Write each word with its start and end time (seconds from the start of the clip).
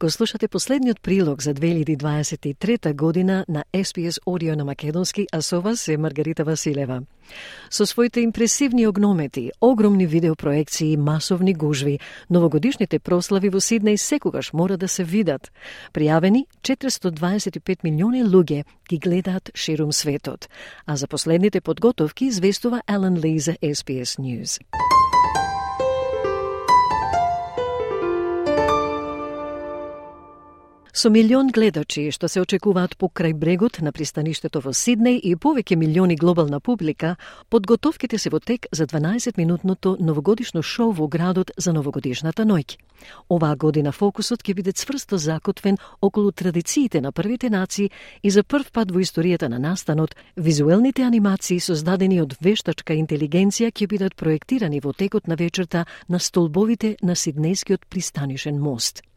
Го 0.00 0.10
слушате 0.10 0.48
последниот 0.48 1.00
прилог 1.00 1.42
за 1.42 1.54
2023 1.54 2.94
година 2.94 3.44
на 3.48 3.64
SPS 3.74 4.20
Audio 4.26 4.54
на 4.54 4.64
Македонски, 4.64 5.26
а 5.32 5.42
со 5.42 5.60
вас 5.60 5.88
е 5.88 5.96
Маргарита 5.96 6.44
Василева. 6.44 7.02
Со 7.70 7.86
своите 7.86 8.20
импресивни 8.20 8.86
огномети, 8.86 9.50
огромни 9.60 10.06
видеопроекции, 10.06 10.96
масовни 10.96 11.54
гужви, 11.54 11.98
новогодишните 12.30 12.98
прослави 12.98 13.48
во 13.48 13.58
Сиднеј 13.58 13.96
секогаш 13.96 14.52
мора 14.52 14.76
да 14.76 14.88
се 14.88 15.04
видат. 15.04 15.50
Пријавени 15.92 16.46
425 16.62 17.78
милиони 17.84 18.22
луѓе 18.24 18.64
ги 18.88 18.98
гледаат 18.98 19.50
ширум 19.54 19.92
светот, 19.92 20.48
а 20.86 20.96
за 20.96 21.08
последните 21.08 21.60
подготовки 21.60 22.24
известува 22.24 22.82
Елен 22.86 23.18
Ли 23.18 23.38
за 23.38 23.52
SPS 23.52 24.20
News. 24.22 24.77
Со 30.98 31.10
милион 31.14 31.52
гледачи 31.54 32.08
што 32.10 32.26
се 32.26 32.40
очекуваат 32.42 32.96
покрај 32.98 33.30
брегот 33.38 33.76
на 33.86 33.92
пристаништето 33.94 34.58
во 34.64 34.72
Сиднеј 34.74 35.20
и 35.30 35.36
повеќе 35.38 35.76
милиони 35.78 36.16
глобална 36.18 36.58
публика, 36.58 37.12
подготовките 37.54 38.18
се 38.18 38.32
во 38.34 38.40
тек 38.42 38.66
за 38.72 38.88
12-минутното 38.90 39.94
новогодишно 40.00 40.62
шоу 40.62 40.90
во 40.90 41.06
градот 41.06 41.52
за 41.56 41.72
новогодишната 41.72 42.42
ноќ. 42.42 42.74
Оваа 43.30 43.54
година 43.54 43.92
фокусот 43.92 44.42
ќе 44.42 44.56
биде 44.58 44.72
цврсто 44.72 45.22
закотвен 45.22 45.78
околу 46.00 46.32
традициите 46.32 47.00
на 47.00 47.12
првите 47.12 47.48
нации 47.48 47.92
и 48.22 48.30
за 48.30 48.42
прв 48.42 48.72
пат 48.72 48.90
во 48.90 48.98
историјата 48.98 49.46
на 49.46 49.62
настанот, 49.62 50.16
визуелните 50.34 51.06
анимации 51.06 51.60
создадени 51.60 52.18
од 52.20 52.34
вештачка 52.42 52.98
интелигенција 52.98 53.70
ќе 53.70 53.86
бидат 53.86 54.16
проектирани 54.16 54.80
во 54.80 54.92
текот 54.92 55.28
на 55.28 55.36
вечерта 55.38 55.86
на 56.08 56.18
столбовите 56.18 56.96
на 57.02 57.14
Сиднејскиот 57.14 57.86
пристанишен 57.86 58.58
мост. 58.58 59.07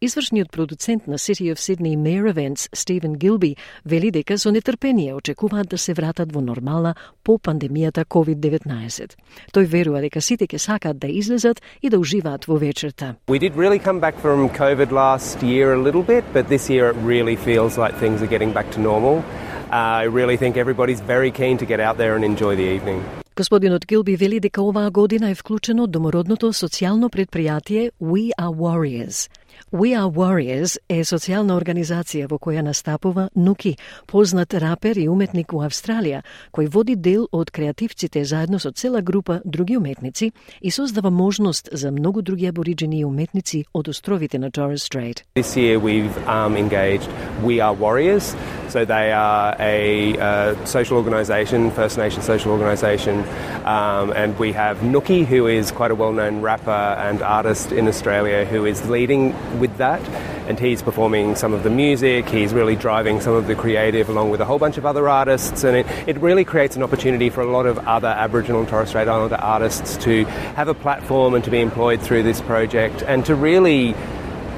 Извршниот 0.00 0.50
продуцент 0.50 1.06
на 1.06 1.18
City 1.18 1.52
of 1.52 1.58
Sydney 1.58 1.96
Mayor 1.96 2.32
Events, 2.32 2.68
Стивен 2.72 3.14
Гилби, 3.14 3.56
вели 3.84 4.10
дека 4.10 4.38
со 4.38 4.50
нетрпение 4.50 5.14
очекуваат 5.14 5.68
да 5.68 5.78
се 5.78 5.94
вратат 5.94 6.32
во 6.32 6.40
нормала 6.40 6.94
по 7.24 7.38
пандемијата 7.38 8.04
COVID-19. 8.04 9.16
Тој 9.52 9.66
верува 9.66 10.00
дека 10.00 10.20
сите 10.20 10.46
ќе 10.46 10.58
сакаат 10.58 10.98
да 10.98 11.08
излезат 11.08 11.62
и 11.82 11.90
да 11.90 11.98
уживаат 11.98 12.44
во 12.44 12.56
вечерта. 12.56 13.16
We 13.28 13.38
did 13.38 13.54
really 13.56 13.78
come 13.78 14.00
back 14.00 14.14
from 14.22 14.48
COVID 14.50 14.90
last 14.92 15.42
year 15.42 15.72
a 15.72 15.82
little 15.82 16.02
bit, 16.02 16.24
but 16.32 16.48
this 16.48 16.70
year 16.70 16.90
it 16.90 16.96
really 17.04 17.36
feels 17.36 17.78
like 17.78 17.94
things 17.98 18.22
are 18.22 18.30
getting 18.30 18.52
back 18.52 18.70
to 18.72 18.80
normal. 18.80 19.24
Uh, 19.70 20.02
I 20.02 20.04
really 20.04 20.36
think 20.38 20.56
everybody's 20.56 21.00
very 21.00 21.30
keen 21.30 21.58
to 21.58 21.66
get 21.66 21.80
out 21.80 21.98
there 21.98 22.16
and 22.16 22.24
enjoy 22.24 22.56
the 22.56 22.68
evening. 22.76 23.00
Господинот 23.38 23.86
Гилби 23.86 24.16
вели 24.16 24.40
дека 24.40 24.62
оваа 24.62 24.90
година 24.90 25.30
е 25.30 25.34
вклучено 25.34 25.86
домородното 25.86 26.52
социјално 26.52 27.06
предпријатие 27.08 27.90
We 28.02 28.30
Are 28.40 28.50
Warriors. 28.50 29.30
We 29.70 29.94
Are 29.94 30.08
Warriors 30.08 30.78
е 30.88 31.02
социјална 31.04 31.52
организација 31.58 32.28
во 32.30 32.38
која 32.40 32.62
настапува 32.64 33.28
Нуки, 33.34 33.74
познат 34.06 34.54
рапер 34.54 34.96
и 34.96 35.08
уметник 35.08 35.52
во 35.52 35.66
Австралија, 35.66 36.22
кој 36.56 36.70
води 36.72 36.96
дел 36.96 37.26
од 37.32 37.50
креативците 37.50 38.24
заедно 38.24 38.58
со 38.58 38.72
цела 38.72 39.02
група 39.02 39.40
други 39.44 39.76
уметници 39.76 40.32
и 40.60 40.70
создава 40.70 41.10
можност 41.10 41.68
за 41.72 41.90
многу 41.90 42.22
други 42.22 42.46
абориджени 42.46 43.00
и 43.00 43.04
уметници 43.04 43.64
од 43.74 43.88
островите 43.88 44.38
на 44.38 44.50
Torres 44.50 44.82
Strait. 44.82 45.22
This 45.34 45.56
year 45.56 45.78
we've 45.78 46.16
um, 46.26 46.56
engaged 46.56 47.10
We 47.44 47.60
Are 47.60 47.74
Warriors, 47.74 48.34
so 48.68 48.84
they 48.84 49.12
are 49.12 49.54
a 49.58 50.16
uh, 50.18 50.64
social 50.64 50.96
organisation, 50.96 51.70
First 51.70 51.98
Nation 51.98 52.22
social 52.22 52.52
organisation, 52.52 53.24
um, 53.64 54.12
and 54.16 54.38
we 54.38 54.52
have 54.52 54.78
Nookie, 54.78 55.26
who 55.26 55.46
is 55.46 55.70
quite 55.72 55.90
a 55.90 55.94
well-known 55.94 56.40
rapper 56.40 56.96
and 56.98 57.22
artist 57.22 57.72
in 57.72 57.86
Australia, 57.88 58.44
who 58.44 58.64
is 58.64 58.88
leading 58.88 59.34
with 59.58 59.76
that. 59.78 60.00
And 60.48 60.58
he's 60.58 60.82
performing 60.82 61.36
some 61.36 61.52
of 61.52 61.62
the 61.62 61.70
music, 61.70 62.28
he's 62.28 62.54
really 62.54 62.76
driving 62.76 63.20
some 63.20 63.34
of 63.34 63.46
the 63.46 63.54
creative 63.54 64.08
along 64.08 64.30
with 64.30 64.40
a 64.40 64.44
whole 64.44 64.58
bunch 64.58 64.78
of 64.78 64.86
other 64.86 65.08
artists. 65.08 65.64
And 65.64 65.76
it, 65.76 65.86
it 66.06 66.18
really 66.18 66.44
creates 66.44 66.76
an 66.76 66.82
opportunity 66.82 67.30
for 67.30 67.42
a 67.42 67.50
lot 67.50 67.66
of 67.66 67.78
other 67.86 68.08
Aboriginal 68.08 68.60
and 68.60 68.68
Torres 68.68 68.88
Strait 68.88 69.08
Islander 69.08 69.36
artists 69.36 69.96
to 69.98 70.24
have 70.56 70.68
a 70.68 70.74
platform 70.74 71.34
and 71.34 71.44
to 71.44 71.50
be 71.50 71.60
employed 71.60 72.00
through 72.00 72.22
this 72.22 72.40
project 72.40 73.02
and 73.02 73.24
to 73.26 73.34
really 73.34 73.94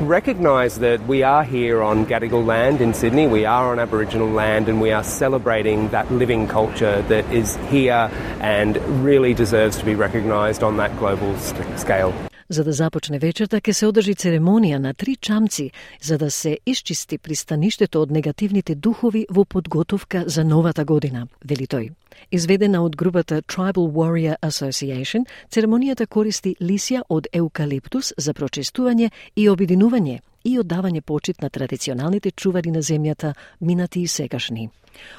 recognise 0.01 0.79
that 0.79 1.07
we 1.07 1.23
are 1.23 1.45
here 1.45 1.83
on 1.83 2.07
Gadigal 2.07 2.45
land 2.45 2.81
in 2.81 2.95
Sydney, 2.95 3.27
we 3.27 3.45
are 3.45 3.71
on 3.71 3.79
Aboriginal 3.79 4.29
land, 4.29 4.69
and 4.69 4.81
we 4.81 4.93
are 4.93 5.05
celebrating 5.05 5.89
that 5.91 6.11
living 6.11 6.49
culture 6.49 7.03
that 7.03 7.31
is 7.33 7.57
here 7.69 8.11
and 8.41 8.77
really 9.05 9.35
deserves 9.35 9.77
to 9.79 9.85
be 9.85 9.95
recognised 9.95 10.63
on 10.63 10.79
that 10.79 10.97
global 10.99 11.37
scale. 11.39 12.15
За 12.51 12.65
да 12.65 12.73
започне 12.73 13.19
вечерта 13.23 13.61
ќе 13.63 13.73
се 13.79 13.87
одржи 13.87 14.17
церемонија 14.19 14.79
на 14.83 14.91
три 14.95 15.13
чамци 15.17 15.69
за 16.03 16.17
да 16.19 16.31
се 16.31 16.57
исчисти 16.67 17.19
пристаништето 17.19 18.03
од 18.03 18.11
негативните 18.11 18.75
духови 18.75 19.27
во 19.31 19.45
подготовка 19.45 20.25
за 20.27 20.45
новата 20.45 20.85
година, 20.85 21.29
вели 21.45 21.67
тој. 21.71 21.93
Изведена 22.33 22.83
од 22.83 22.97
групата 22.97 23.43
Tribal 23.43 23.87
Warrior 23.95 24.35
Association, 24.43 25.29
церемонијата 25.51 26.07
користи 26.07 26.57
лисија 26.61 27.05
од 27.09 27.31
еукалиптус 27.33 28.13
за 28.19 28.35
прочестување 28.35 29.11
и 29.37 29.47
обединување 29.49 30.19
и 30.45 30.59
оддавање 30.59 31.01
почит 31.01 31.43
на 31.43 31.51
традиционалните 31.51 32.31
чувари 32.31 32.71
на 32.71 32.83
земјата, 32.83 33.35
минати 33.61 34.03
и 34.03 34.07
сегашни. 34.07 34.71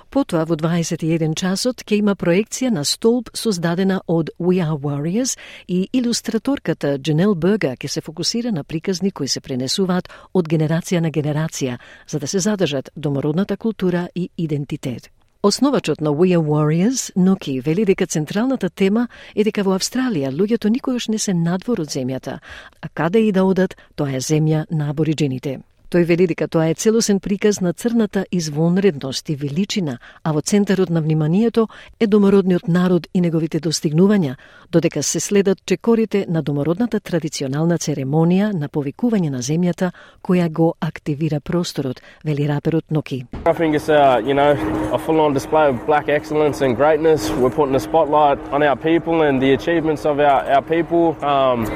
Потоа 0.09 0.43
во 0.45 0.57
21 0.59 1.35
часот 1.35 1.83
ќе 1.87 1.99
има 2.01 2.15
проекција 2.15 2.71
на 2.71 2.83
столб 2.85 3.31
создадена 3.33 4.01
од 4.07 4.33
We 4.39 4.59
Are 4.63 4.77
Warriors 4.77 5.37
и 5.67 5.87
илустраторката 5.93 6.97
Дженел 6.97 7.35
Берга 7.35 7.75
ќе 7.75 7.87
се 7.87 8.01
фокусира 8.01 8.51
на 8.51 8.63
приказни 8.63 9.11
кои 9.11 9.27
се 9.27 9.41
пренесуваат 9.41 10.11
од 10.33 10.47
генерација 10.47 10.99
на 10.99 11.11
генерација 11.11 11.79
за 12.07 12.19
да 12.19 12.27
се 12.27 12.39
задржат 12.39 12.91
домородната 12.95 13.57
култура 13.57 14.09
и 14.15 14.29
идентитет. 14.37 15.20
Основачот 15.43 16.01
на 16.01 16.09
We 16.09 16.37
Are 16.37 16.45
Warriors, 16.45 17.11
Ноки, 17.15 17.61
вели 17.61 17.85
дека 17.85 18.05
централната 18.05 18.69
тема 18.69 19.07
е 19.35 19.41
дека 19.43 19.63
во 19.65 19.73
Австралија 19.73 20.29
луѓето 20.29 20.69
никогаш 20.69 21.07
не 21.09 21.17
се 21.17 21.33
надвор 21.33 21.81
од 21.81 21.89
земјата, 21.89 22.37
а 22.81 22.89
каде 22.93 23.25
и 23.25 23.31
да 23.31 23.41
одат, 23.49 23.73
тоа 23.95 24.13
е 24.13 24.21
земја 24.21 24.67
на 24.69 24.91
абориджените. 24.93 25.57
Тој 25.91 26.05
вели 26.07 26.23
дека 26.23 26.45
тоа 26.47 26.69
е 26.71 26.75
целосен 26.79 27.17
приказ 27.19 27.57
на 27.59 27.73
црната 27.73 28.23
извонредност 28.31 29.29
и 29.29 29.35
величина, 29.35 29.97
а 30.23 30.31
во 30.31 30.41
центарот 30.41 30.89
на 30.89 31.01
вниманието 31.01 31.67
е 31.99 32.07
домородниот 32.07 32.67
народ 32.67 33.07
и 33.13 33.21
неговите 33.21 33.59
достигнувања, 33.59 34.37
додека 34.71 35.03
се 35.03 35.19
следат 35.19 35.57
чекорите 35.65 36.25
на 36.29 36.41
домородната 36.41 36.99
традиционална 36.99 37.75
церемонија 37.75 38.53
на 38.53 38.69
повикување 38.69 39.29
на 39.35 39.43
земјата 39.43 39.91
која 40.23 40.47
го 40.49 40.75
активира 40.79 41.41
просторот, 41.41 42.01
вели 42.23 42.47
раперот 42.47 42.85
Ноки. 42.91 43.25
I 43.45 43.53
think 43.53 43.75
it's 43.75 43.89
a, 43.89 44.21
you 44.23 44.33
know, 44.33 44.55
a 44.93 44.97
full-on 44.97 45.33
display 45.33 45.67
of 45.67 45.85
black 45.85 46.07
excellence 46.07 46.61
and 46.61 46.77
greatness. 46.77 47.29
We're 47.31 47.55
putting 47.55 47.75
a 47.75 47.83
spotlight 47.83 48.39
on 48.53 48.63
our 48.63 48.77
people 48.77 49.27
and 49.27 49.41
the 49.41 49.51
achievements 49.51 50.05
of 50.05 50.19
our, 50.19 50.39
our 50.55 50.63
people. 50.63 51.19
Um, 51.21 51.67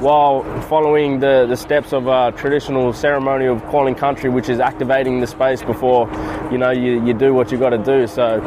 while 0.00 0.42
following 0.62 1.20
the, 1.20 1.46
the 1.46 1.56
steps 1.56 1.92
of 1.92 2.06
a 2.06 2.32
traditional 2.36 2.92
ceremony 2.92 3.46
of 3.46 3.64
calling 3.66 3.94
country, 3.94 4.30
which 4.30 4.48
is 4.48 4.60
activating 4.60 5.20
the 5.20 5.26
space 5.26 5.62
before 5.62 6.08
you 6.50 6.58
know 6.58 6.70
you, 6.70 7.04
you 7.04 7.14
do 7.14 7.34
what 7.34 7.50
you 7.50 7.58
got 7.58 7.70
to 7.70 7.78
do. 7.78 8.06
So 8.06 8.38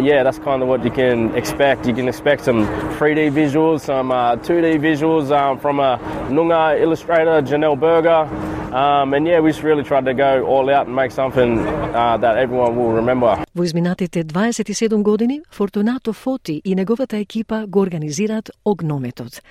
yeah, 0.00 0.22
that's 0.22 0.38
kind 0.38 0.62
of 0.62 0.68
what 0.68 0.84
you 0.84 0.90
can 0.90 1.34
expect. 1.34 1.86
You 1.86 1.94
can 1.94 2.08
expect 2.08 2.44
some 2.44 2.66
3D 2.98 3.32
visuals, 3.32 3.80
some 3.80 4.12
uh, 4.12 4.36
2D 4.36 4.80
visuals 4.80 5.36
um, 5.36 5.58
from 5.58 5.80
a 5.80 5.98
Nunga 6.30 6.80
illustrator, 6.80 7.42
Janelle 7.42 7.78
Berger. 7.78 8.47
Um, 8.68 9.14
and 9.14 9.26
yeah, 9.26 9.40
we 9.40 9.50
just 9.50 9.62
really 9.62 9.82
tried 9.82 10.04
to 10.04 10.14
go 10.14 10.44
all 10.46 10.68
out 10.68 10.86
and 10.86 10.94
make 10.94 11.10
something 11.10 11.58
uh, 11.58 12.18
that 12.18 12.36
everyone 12.36 12.76
will 12.76 12.92
remember. 12.92 13.44
Во 13.54 13.64
изминатите 13.64 14.24
27 14.24 15.02
години, 15.02 15.40
Фортунато 15.50 16.12
Фоти 16.12 16.62
и 16.64 16.74
неговата 16.74 17.16
екипа 17.16 17.66
го 17.66 17.80
организираат 17.80 18.50
Огнометот. 18.64 19.42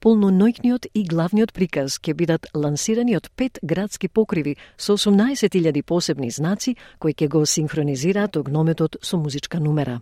Полноноќниот 0.00 0.86
и 0.94 1.04
главниот 1.08 1.54
приказ 1.56 1.96
ќе 1.98 2.14
бидат 2.14 2.46
лансирани 2.54 3.16
од 3.16 3.30
пет 3.36 3.58
градски 3.62 4.08
покриви 4.08 4.56
со 4.76 4.92
18.000 4.92 5.82
посебни 5.82 6.30
знаци 6.30 6.76
кои 6.98 7.14
ќе 7.14 7.28
го 7.28 7.46
синхронизираат 7.46 8.36
огнометот 8.36 8.96
со 9.00 9.16
музичка 9.16 9.60
нумера. 9.60 10.00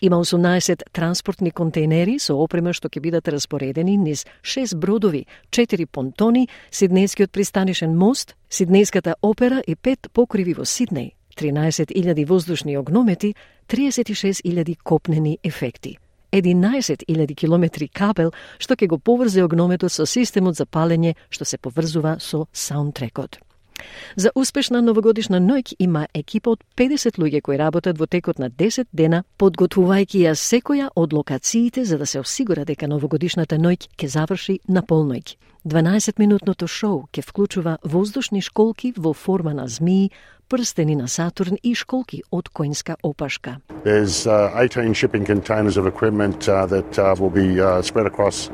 Има 0.00 0.16
18 0.16 0.82
транспортни 0.92 1.50
контейнери 1.50 2.18
со 2.18 2.34
опрема 2.34 2.72
што 2.72 2.88
ќе 2.88 3.00
бидат 3.00 3.28
распоредени 3.28 3.96
низ 3.96 4.26
6 4.42 4.76
бродови, 4.76 5.26
4 5.50 5.86
понтони, 5.86 6.48
Сиднејскиот 6.70 7.30
пристанишен 7.32 7.96
мост, 7.96 8.36
Сиднејската 8.50 9.14
опера 9.22 9.62
и 9.66 9.76
5 9.76 10.10
покриви 10.12 10.54
во 10.54 10.64
Сиднеј, 10.64 11.12
13.000 11.36 12.26
воздушни 12.26 12.76
огномети, 12.76 13.34
36.000 13.68 14.76
копнени 14.82 15.38
ефекти. 15.42 15.96
11.000 16.32 17.34
километри 17.34 17.88
кабел 17.88 18.32
што 18.58 18.74
ќе 18.74 18.88
го 18.90 18.98
поврзе 18.98 19.44
огнометот 19.44 19.92
со 19.92 20.06
системот 20.06 20.56
за 20.56 20.66
палење 20.66 21.14
што 21.30 21.44
се 21.44 21.58
поврзува 21.58 22.18
со 22.20 22.46
саундтрекот. 22.52 23.45
За 24.16 24.30
успешна 24.34 24.82
новогодишна 24.82 25.40
ноќ 25.40 25.74
има 25.78 26.06
екипа 26.14 26.50
од 26.50 26.64
50 26.76 27.18
луѓе 27.18 27.40
кои 27.42 27.58
работат 27.58 27.98
во 27.98 28.06
текот 28.06 28.38
на 28.38 28.50
10 28.50 28.86
дена, 28.92 29.24
подготвувајќи 29.38 30.22
ја 30.26 30.34
секоја 30.34 30.88
од 30.96 31.12
локациите 31.12 31.84
за 31.84 31.98
да 31.98 32.06
се 32.06 32.20
осигура 32.20 32.64
дека 32.64 32.88
новогодишната 32.88 33.58
ноќ 33.58 33.88
ќе 33.98 34.06
заврши 34.06 34.58
на 34.68 34.82
полноќ. 34.82 35.36
12-минутното 35.66 36.68
шоу 36.70 37.08
ќе 37.10 37.26
вклучува 37.26 37.78
воздушни 37.82 38.40
школки 38.40 38.92
во 38.96 39.12
форма 39.12 39.54
на 39.54 39.66
змии, 39.66 40.10
прстени 40.48 40.94
на 40.96 41.08
Сатурн 41.08 41.56
и 41.62 41.74
школки 41.74 42.22
од 42.30 42.48
коинска 42.48 42.96
опашка. 43.02 43.58
There's 43.84 44.26
uh, 44.26 44.54
18 44.54 44.94
shipping 44.94 45.26
containers 45.26 45.76
of 45.76 45.86
equipment 45.86 46.48
uh, 46.48 46.66
that 46.66 46.98
uh, 46.98 47.16
will 47.18 47.34
be 47.34 47.60
uh, 47.60 47.82
spread 47.82 48.06
across 48.06 48.48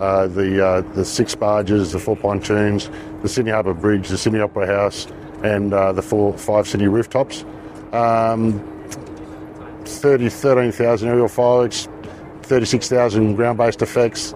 uh, 0.00 0.26
the 0.26 0.64
uh, 0.64 0.80
the 0.94 1.04
six 1.04 1.34
barges, 1.34 1.92
the 1.92 1.98
four 1.98 2.16
pontoons, 2.16 2.90
the 3.22 3.28
Sydney 3.28 3.52
Harbour 3.52 3.74
Bridge, 3.74 4.08
the 4.08 4.18
Sydney 4.18 4.40
Opera 4.40 4.66
House, 4.66 5.06
and 5.42 5.72
uh, 5.72 5.92
the 5.92 6.02
four 6.02 6.36
five 6.36 6.66
Sydney 6.68 6.88
rooftops. 6.88 7.44
Um, 7.92 8.70
30, 9.86 10.30
13,000 10.30 11.08
aerial 11.08 11.28
fireworks, 11.28 11.88
36,000 12.42 13.34
ground-based 13.36 13.82
effects. 13.82 14.32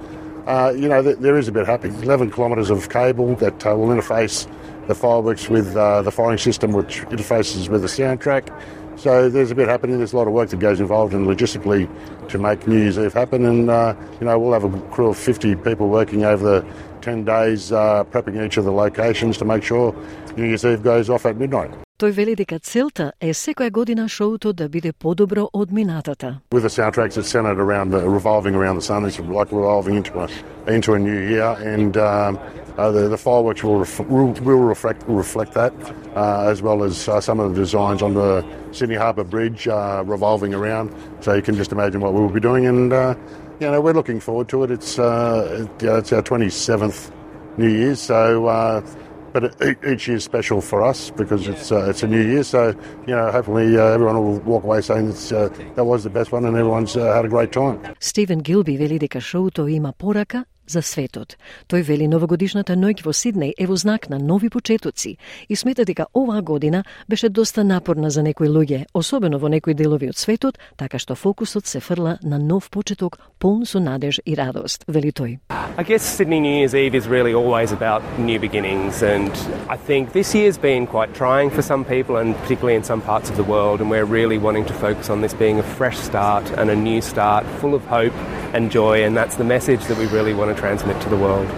Uh, 0.47 0.73
you 0.77 0.89
know, 0.89 1.03
th- 1.03 1.19
there 1.19 1.37
is 1.37 1.49
a 1.49 1.53
bit 1.53 1.67
happening. 1.67 2.01
11 2.03 2.31
kilometres 2.31 2.71
of 2.71 2.89
cable 2.91 3.35
that 3.37 3.67
uh, 3.67 3.75
will 3.75 3.89
interface 3.89 4.47
the 4.87 4.95
fireworks 4.95 5.49
with 5.49 5.75
the 5.75 6.11
firing 6.11 6.39
system, 6.39 6.73
which 6.73 7.01
interfaces 7.07 7.69
with 7.69 7.83
the 7.83 7.89
soundtrack. 7.89 8.49
So 8.98 9.30
there's 9.30 9.52
a 9.52 9.56
bit 9.56 9.68
happening. 9.68 9.98
There's 9.98 10.14
a 10.14 10.18
lot 10.18 10.28
of 10.28 10.34
work 10.34 10.50
that 10.50 10.60
goes 10.60 10.80
involved 10.80 11.14
in 11.14 11.26
logistically 11.26 11.90
to 12.30 12.38
make 12.38 12.68
New 12.68 12.78
Year's 12.78 12.98
Eve 12.98 13.14
happen. 13.14 13.46
And, 13.46 13.70
uh, 13.70 13.96
you 14.20 14.26
know, 14.26 14.38
we'll 14.40 14.54
have 14.54 14.64
a 14.64 14.80
crew 14.92 15.10
of 15.10 15.18
50 15.18 15.56
people 15.58 15.90
working 15.90 16.24
over 16.24 16.62
the 16.62 16.66
10 17.02 17.26
days, 17.26 17.72
uh, 17.72 18.04
prepping 18.06 18.46
each 18.46 18.58
of 18.58 18.66
the 18.66 18.72
locations 18.72 19.38
to 19.38 19.46
make 19.46 19.64
sure 19.64 19.94
New 20.38 20.46
Year's 20.46 20.64
Eve 20.64 20.84
goes 20.84 21.10
off 21.10 21.26
at 21.26 21.38
midnight. 21.38 21.72
Тој 22.00 22.12
вели 22.12 22.34
дека 22.36 22.58
целта 22.60 23.12
е 23.22 23.34
секоја 23.34 23.72
година 23.72 24.10
шоуто 24.10 24.52
да 24.54 24.68
биде 24.70 24.92
подобро 24.92 25.48
од 25.54 25.72
минатата. 25.72 26.40
With 26.52 26.64
the 26.64 26.70
soundtracks, 26.70 27.18
it's 27.18 27.30
centered 27.30 27.60
around 27.60 27.92
the 27.92 28.10
revolving 28.10 28.56
around 28.56 28.76
the 28.76 28.82
sun. 28.82 29.06
It's 29.06 29.20
like 29.20 29.52
revolving 29.52 29.96
into 29.96 30.20
a 30.20 30.28
into 30.68 30.94
a 30.94 31.00
new 31.00 31.20
year, 31.34 31.56
and 31.62 31.96
um, 31.96 32.40
uh, 32.79 32.93
the, 32.93 33.09
the, 33.09 33.19
fireworks 33.19 33.65
will, 33.65 33.81
ref- 33.81 33.99
will, 34.09 34.31
will 34.35 34.61
reflect, 34.61 35.03
reflect 35.09 35.53
that, 35.53 35.75
uh, 36.15 36.49
as 36.49 36.63
well 36.63 36.85
as 36.85 37.09
uh, 37.09 37.21
some 37.21 37.41
of 37.41 37.53
the 37.53 37.61
designs 37.61 38.03
on 38.03 38.15
the 38.15 38.47
Sydney 38.71 38.95
Harbour 38.95 39.25
Bridge 39.25 39.67
uh, 39.67 40.05
revolving 40.07 40.55
around. 40.55 40.95
So 41.21 41.35
you 41.35 41.43
can 41.43 41.57
just 41.57 41.73
imagine 41.73 42.01
what 42.01 42.15
we'll 42.15 42.29
be 42.29 42.39
doing, 42.39 42.67
and 42.67 42.93
uh, 42.93 43.17
you 43.59 43.69
know 43.69 43.81
we're 43.81 43.95
looking 43.95 44.21
forward 44.21 44.49
to 44.51 44.63
it. 44.63 44.71
It's 44.71 44.97
uh, 44.97 45.67
it's 45.81 46.13
our 46.13 46.23
27th 46.23 47.11
New 47.57 47.69
Year, 47.69 47.97
so. 47.97 48.85
but 49.33 49.45
it, 49.61 49.79
each 49.85 50.09
year's 50.09 50.25
special 50.25 50.61
for 50.61 50.83
us 50.83 51.11
because 51.11 51.49
it's 51.49 51.71
it's 51.73 52.05
a 52.05 52.07
new 52.07 52.23
year. 52.23 52.45
So 52.45 52.69
you 53.09 53.15
know, 53.15 53.31
hopefully 53.33 53.77
everyone 53.77 54.17
will 54.17 54.39
walk 54.41 54.63
away 54.63 54.81
saying 54.83 55.09
that 55.09 55.85
was 55.85 56.05
the 56.05 56.11
best 56.11 56.31
one, 56.31 56.45
and 56.45 56.57
everyone's 56.57 56.95
had 56.95 57.25
a 57.25 57.29
great 57.29 57.51
time. 57.51 57.83
Stephen 57.99 58.39
Gilby 58.39 58.77
veli 58.77 59.01
deka 59.01 59.53
to 59.53 59.67
ima 59.67 59.93
poraka, 59.93 60.45
за 60.69 60.83
светот. 60.83 61.37
Тој 61.69 61.83
вели 61.83 62.09
новогодишната 62.09 62.77
ноќ 62.77 63.05
во 63.05 63.13
Сиднеј 63.13 63.55
е 63.59 63.67
во 63.67 63.77
знак 63.77 64.09
на 64.09 64.19
нови 64.19 64.51
почетоци 64.51 65.17
и 65.49 65.57
смета 65.57 65.85
дека 65.85 66.07
оваа 66.15 66.43
година 66.43 66.85
беше 67.09 67.29
доста 67.29 67.65
напорна 67.65 68.11
за 68.11 68.23
некои 68.23 68.49
луѓе, 68.49 68.87
особено 68.95 69.39
во 69.39 69.49
некои 69.49 69.75
делови 69.75 70.09
од 70.09 70.17
светот, 70.17 70.59
така 70.77 70.99
што 70.99 71.15
фокусот 71.15 71.67
се 71.67 71.81
фрла 71.81 72.19
на 72.23 72.39
нов 72.39 72.71
почеток 72.71 73.19
полн 73.39 73.67
со 73.67 73.81
надеж 73.81 74.21
и 74.25 74.35
радост, 74.37 74.85
вели 74.89 75.13
тој. 75.13 75.39
I 75.79 75.85
guess 75.85 76.03
Sydney 76.03 76.41
New 76.41 76.57
Year's 76.59 76.75
Eve 76.75 76.95
is 76.95 77.07
really 77.07 77.33
always 77.33 77.71
about 77.71 78.03
new 78.19 78.41
beginnings, 78.41 79.03
and 79.03 79.31
I 79.69 79.77
think 79.77 80.13
this 80.13 80.35
year's 80.35 80.59
been 80.59 80.87
quite 80.87 81.15
trying 81.15 81.51
for 81.51 81.63
some 81.63 81.85
people, 81.85 82.17
and 82.17 82.35
particularly 82.43 82.75
in 82.75 82.83
some 82.83 83.01
parts 83.01 83.31
of 83.31 83.37
the 83.37 83.45
world. 83.45 83.81
And 83.81 83.89
we're 83.89 84.05
really 84.05 84.39
wanting 84.39 84.65
to 84.67 84.75
focus 84.75 85.09
on 85.09 85.21
this 85.21 85.35
being 85.35 85.59
a 85.61 85.63
fresh 85.63 85.97
start 85.97 86.51
and 86.59 86.71
a 86.71 86.75
new 86.75 87.01
start, 87.01 87.47
full 87.61 87.75
of 87.75 87.85
hope 87.85 88.13
and 88.55 88.71
joy, 88.71 89.05
and 89.05 89.17
that's 89.17 89.37
the 89.37 89.45
message 89.45 89.85
that 89.87 89.99
we 89.99 90.07
really 90.07 90.35
want 90.35 90.55
to 90.55 90.61
transmit 90.61 91.01
to 91.01 91.09
the 91.09 91.17
world. 91.17 91.49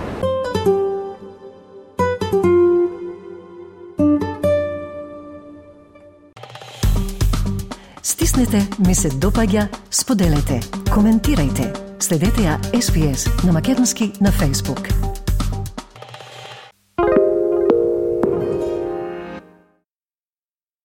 Stisnite 8.02 8.62
mi 8.78 8.94
se 8.94 9.08
dopaja, 9.08 9.68
spodelajte, 9.90 10.60
komentirajte. 10.90 11.72
Sledite 11.98 12.42
ja 12.42 12.58
SPS 12.80 13.44
na 13.44 13.52
makedonski 13.52 14.12
na 14.20 14.30
Facebook. 14.30 15.09